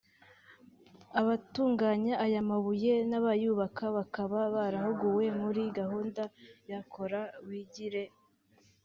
Abatunganya 1.19 2.13
aya 2.25 2.41
mabuye 2.49 2.93
n’abayubaka 3.09 3.83
bakaba 3.97 4.39
barahuguwe 4.55 5.25
muri 5.41 5.63
gahunda 5.77 6.23
ya 6.69 6.79
Kora 6.93 7.21
wigire 7.47 8.03